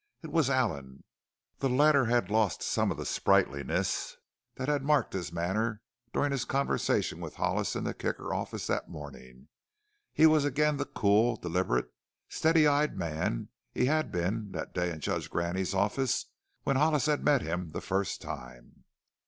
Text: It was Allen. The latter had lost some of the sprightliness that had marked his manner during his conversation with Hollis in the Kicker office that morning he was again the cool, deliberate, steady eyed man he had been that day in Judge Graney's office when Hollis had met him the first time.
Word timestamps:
It 0.23 0.31
was 0.31 0.49
Allen. 0.49 1.03
The 1.59 1.69
latter 1.69 2.05
had 2.05 2.31
lost 2.31 2.63
some 2.63 2.89
of 2.89 2.97
the 2.97 3.05
sprightliness 3.05 4.17
that 4.55 4.67
had 4.67 4.81
marked 4.83 5.13
his 5.13 5.31
manner 5.31 5.83
during 6.11 6.31
his 6.31 6.43
conversation 6.43 7.19
with 7.19 7.35
Hollis 7.35 7.75
in 7.75 7.83
the 7.83 7.93
Kicker 7.93 8.33
office 8.33 8.65
that 8.65 8.89
morning 8.89 9.49
he 10.11 10.25
was 10.25 10.43
again 10.43 10.77
the 10.77 10.85
cool, 10.85 11.35
deliberate, 11.35 11.93
steady 12.29 12.65
eyed 12.65 12.97
man 12.97 13.49
he 13.75 13.85
had 13.85 14.11
been 14.11 14.53
that 14.53 14.73
day 14.73 14.89
in 14.89 15.01
Judge 15.01 15.29
Graney's 15.29 15.75
office 15.75 16.25
when 16.63 16.77
Hollis 16.77 17.05
had 17.05 17.23
met 17.23 17.43
him 17.43 17.69
the 17.69 17.79
first 17.79 18.23
time. 18.23 18.85